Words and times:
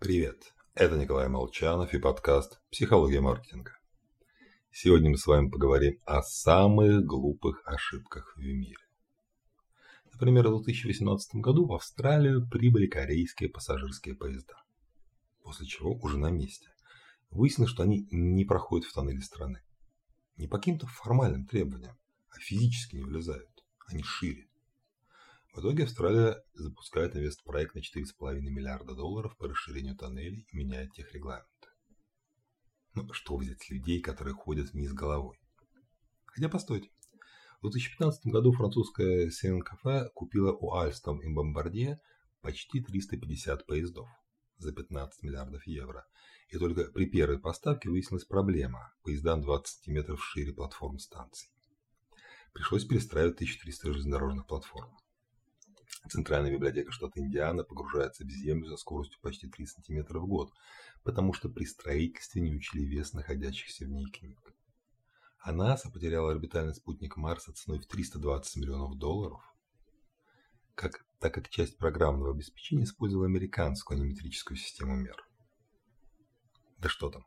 Привет, 0.00 0.54
это 0.74 0.96
Николай 0.96 1.28
Молчанов 1.28 1.92
и 1.92 1.98
подкаст 1.98 2.58
«Психология 2.70 3.20
маркетинга». 3.20 3.72
Сегодня 4.72 5.10
мы 5.10 5.18
с 5.18 5.26
вами 5.26 5.50
поговорим 5.50 6.00
о 6.06 6.22
самых 6.22 7.04
глупых 7.04 7.60
ошибках 7.66 8.34
в 8.34 8.40
мире. 8.40 8.78
Например, 10.10 10.48
в 10.48 10.62
2018 10.62 11.34
году 11.42 11.66
в 11.66 11.74
Австралию 11.74 12.48
прибыли 12.48 12.86
корейские 12.86 13.50
пассажирские 13.50 14.14
поезда. 14.14 14.54
После 15.42 15.66
чего 15.66 15.92
уже 15.96 16.16
на 16.16 16.30
месте 16.30 16.72
выяснилось, 17.28 17.70
что 17.70 17.82
они 17.82 18.08
не 18.10 18.46
проходят 18.46 18.86
в 18.86 18.94
тоннеле 18.94 19.20
страны. 19.20 19.60
Не 20.38 20.48
по 20.48 20.56
каким-то 20.56 20.86
формальным 20.86 21.44
требованиям, 21.44 21.98
а 22.30 22.38
физически 22.38 22.96
не 22.96 23.04
влезают. 23.04 23.50
Они 23.86 24.02
шире. 24.02 24.48
В 25.52 25.58
итоге 25.58 25.82
Австралия 25.82 26.44
запускает 26.54 27.16
инвестпроект 27.16 27.74
на 27.74 27.80
4,5 27.80 28.40
миллиарда 28.40 28.94
долларов 28.94 29.36
по 29.36 29.48
расширению 29.48 29.96
тоннелей 29.96 30.46
и 30.52 30.56
меняет 30.56 30.92
техрегламенты. 30.92 31.48
Ну, 32.94 33.12
что 33.12 33.36
взять 33.36 33.60
с 33.60 33.68
людей, 33.68 34.00
которые 34.00 34.34
ходят 34.34 34.70
вниз 34.72 34.92
головой? 34.92 35.40
Хотя, 36.26 36.48
постойте. 36.48 36.90
В 37.58 37.62
2015 37.62 38.26
году 38.26 38.52
французская 38.52 39.28
Сен-Кафе 39.28 40.10
купила 40.14 40.52
у 40.52 40.72
Alstom 40.72 41.20
и 41.20 41.28
Бомбардье 41.28 42.00
почти 42.42 42.80
350 42.80 43.66
поездов 43.66 44.08
за 44.56 44.72
15 44.72 45.22
миллиардов 45.24 45.66
евро. 45.66 46.06
И 46.48 46.58
только 46.58 46.84
при 46.84 47.06
первой 47.06 47.40
поставке 47.40 47.88
выяснилась 47.88 48.24
проблема– 48.24 48.94
поезда 49.02 49.36
20 49.36 49.88
метров 49.88 50.24
шире 50.24 50.52
платформ 50.52 50.98
станций. 50.98 51.50
Пришлось 52.52 52.84
перестраивать 52.84 53.34
1300 53.34 53.92
железнодорожных 53.92 54.46
платформ. 54.46 54.90
Центральная 56.10 56.50
библиотека 56.50 56.90
штата 56.90 57.20
Индиана 57.20 57.62
погружается 57.62 58.24
в 58.24 58.30
землю 58.30 58.68
со 58.70 58.76
скоростью 58.76 59.20
почти 59.20 59.48
3 59.48 59.66
см 59.66 60.18
в 60.18 60.26
год, 60.26 60.52
потому 61.04 61.32
что 61.32 61.48
при 61.48 61.64
строительстве 61.64 62.42
не 62.42 62.52
учли 62.52 62.84
вес 62.84 63.12
находящихся 63.12 63.84
в 63.84 63.90
ней 63.90 64.10
книг. 64.10 64.40
А 65.38 65.52
НАСА 65.52 65.88
потеряла 65.88 66.32
орбитальный 66.32 66.74
спутник 66.74 67.16
Марса 67.16 67.52
ценой 67.52 67.78
в 67.78 67.86
320 67.86 68.56
миллионов 68.56 68.98
долларов, 68.98 69.40
как, 70.74 71.06
так 71.20 71.32
как 71.32 71.48
часть 71.48 71.78
программного 71.78 72.32
обеспечения 72.34 72.82
использовала 72.82 73.28
американскую 73.28 73.96
аниметрическую 73.96 74.56
систему 74.56 74.96
мер. 74.96 75.24
Да 76.78 76.88
что 76.88 77.10
там. 77.10 77.24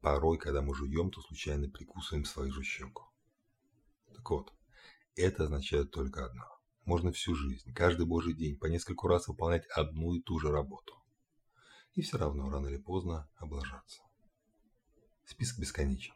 Порой, 0.00 0.38
когда 0.38 0.62
мы 0.62 0.74
жуем, 0.74 1.10
то 1.10 1.20
случайно 1.20 1.68
прикусываем 1.68 2.24
свою 2.24 2.52
же 2.52 2.62
щеку. 2.62 3.04
Так 4.14 4.30
вот, 4.30 4.54
это 5.14 5.44
означает 5.44 5.90
только 5.90 6.24
одно– 6.24 6.46
можно 6.88 7.12
всю 7.12 7.34
жизнь, 7.34 7.74
каждый 7.74 8.06
божий 8.06 8.32
день, 8.32 8.56
по 8.56 8.64
нескольку 8.64 9.08
раз 9.08 9.28
выполнять 9.28 9.66
одну 9.66 10.14
и 10.14 10.22
ту 10.22 10.40
же 10.40 10.50
работу. 10.50 10.94
И 11.92 12.00
все 12.00 12.16
равно, 12.16 12.48
рано 12.48 12.68
или 12.68 12.78
поздно, 12.78 13.28
облажаться. 13.36 14.00
Список 15.26 15.58
бесконечен. 15.58 16.14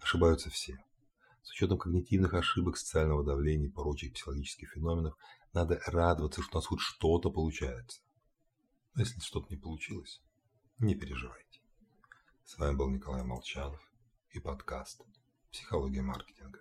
Ошибаются 0.00 0.48
все. 0.48 0.82
С 1.42 1.50
учетом 1.50 1.76
когнитивных 1.76 2.32
ошибок, 2.32 2.78
социального 2.78 3.22
давления 3.22 3.66
и 3.66 3.70
прочих 3.70 4.14
психологических 4.14 4.70
феноменов, 4.70 5.18
надо 5.52 5.82
радоваться, 5.84 6.40
что 6.40 6.56
у 6.56 6.60
нас 6.60 6.66
хоть 6.66 6.80
что-то 6.80 7.30
получается. 7.30 8.00
Но 8.94 9.02
если 9.02 9.20
что-то 9.20 9.48
не 9.50 9.60
получилось, 9.60 10.22
не 10.78 10.94
переживайте. 10.94 11.60
С 12.42 12.56
вами 12.56 12.74
был 12.74 12.88
Николай 12.88 13.22
Молчанов 13.22 13.82
и 14.30 14.40
подкаст 14.40 15.02
«Психология 15.52 16.00
маркетинга». 16.00 16.60